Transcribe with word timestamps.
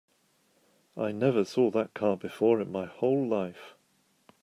I 0.97 1.11
never 1.11 1.45
saw 1.45 1.69
that 1.69 1.93
car 1.93 2.17
before 2.17 2.59
in 2.59 2.71
my 2.71 2.85
whole 2.87 3.27
life. 3.27 3.75